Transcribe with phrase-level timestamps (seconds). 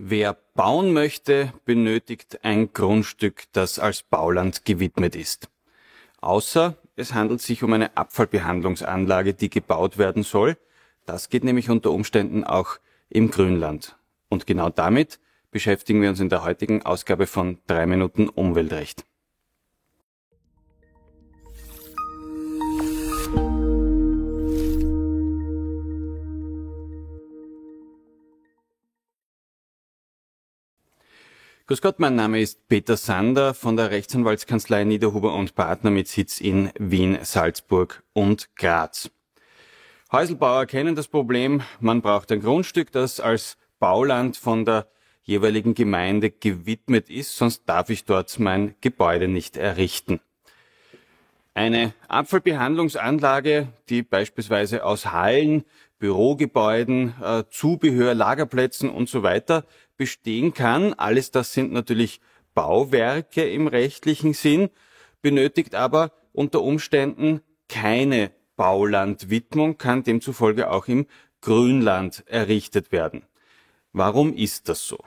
[0.00, 5.48] Wer bauen möchte, benötigt ein Grundstück, das als Bauland gewidmet ist.
[6.20, 10.56] Außer es handelt sich um eine Abfallbehandlungsanlage, die gebaut werden soll.
[11.04, 13.98] Das geht nämlich unter Umständen auch im Grünland.
[14.28, 15.18] Und genau damit
[15.50, 19.04] beschäftigen wir uns in der heutigen Ausgabe von drei Minuten Umweltrecht.
[31.68, 36.40] Grüß Gott, mein Name ist Peter Sander von der Rechtsanwaltskanzlei Niederhuber und Partner mit Sitz
[36.40, 39.10] in Wien, Salzburg und Graz.
[40.10, 44.86] Häuselbauer kennen das Problem, man braucht ein Grundstück, das als Bauland von der
[45.24, 50.20] jeweiligen Gemeinde gewidmet ist, sonst darf ich dort mein Gebäude nicht errichten.
[51.52, 55.66] Eine Abfallbehandlungsanlage, die beispielsweise aus Hallen,
[55.98, 59.64] Bürogebäuden, äh, Zubehör, Lagerplätzen und so weiter
[59.96, 60.94] bestehen kann.
[60.94, 62.20] Alles das sind natürlich
[62.54, 64.70] Bauwerke im rechtlichen Sinn,
[65.22, 71.06] benötigt aber unter Umständen keine Baulandwidmung, kann demzufolge auch im
[71.40, 73.22] Grünland errichtet werden.
[73.92, 74.98] Warum ist das so?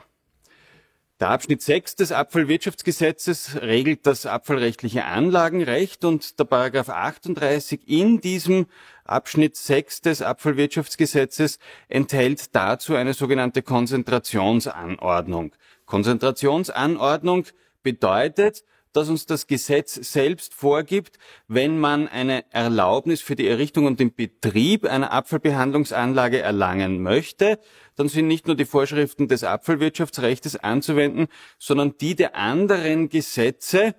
[1.22, 8.66] Der Abschnitt 6 des Abfallwirtschaftsgesetzes regelt das abfallrechtliche Anlagenrecht und der Paragraph 38 in diesem
[9.04, 15.52] Abschnitt 6 des Abfallwirtschaftsgesetzes enthält dazu eine sogenannte Konzentrationsanordnung.
[15.86, 17.46] Konzentrationsanordnung
[17.84, 24.00] bedeutet, dass uns das Gesetz selbst vorgibt, wenn man eine Erlaubnis für die Errichtung und
[24.00, 27.58] den Betrieb einer Abfallbehandlungsanlage erlangen möchte,
[27.96, 33.94] dann sind nicht nur die Vorschriften des Abfallwirtschaftsrechts anzuwenden, sondern die der anderen Gesetze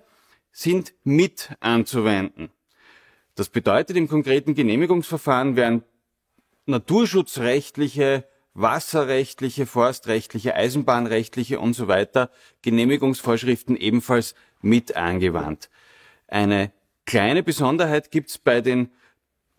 [0.52, 2.50] sind mit anzuwenden.
[3.34, 5.82] Das bedeutet im konkreten Genehmigungsverfahren werden
[6.66, 12.30] naturschutzrechtliche wasserrechtliche, forstrechtliche, eisenbahnrechtliche und so weiter
[12.62, 14.34] Genehmigungsvorschriften ebenfalls
[14.64, 15.70] mit angewandt.
[16.26, 16.72] Eine
[17.06, 18.90] kleine Besonderheit gibt's bei den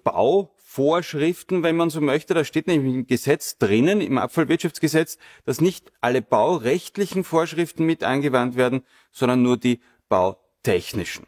[0.04, 2.34] Bauvorschriften, wenn man so möchte.
[2.34, 8.56] Da steht nämlich im Gesetz drinnen, im Abfallwirtschaftsgesetz, dass nicht alle baurechtlichen Vorschriften mit angewandt
[8.56, 9.80] werden, sondern nur die
[10.10, 11.28] bautechnischen.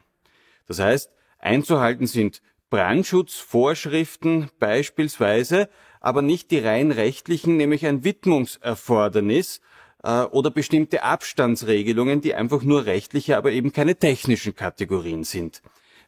[0.68, 5.70] Das heißt, einzuhalten sind Brandschutzvorschriften beispielsweise,
[6.02, 9.62] aber nicht die rein rechtlichen, nämlich ein Widmungserfordernis
[10.04, 15.62] äh, oder bestimmte Abstandsregelungen, die einfach nur rechtliche, aber eben keine technischen Kategorien sind.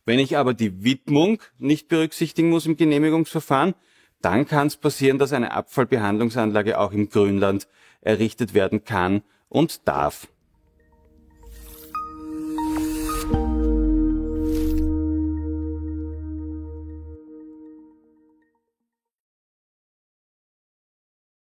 [0.06, 3.76] Wenn ich aber die Widmung nicht berücksichtigen muss im Genehmigungsverfahren,
[4.22, 7.68] dann kann es passieren, dass eine Abfallbehandlungsanlage auch im Grünland
[8.02, 10.28] errichtet werden kann und darf.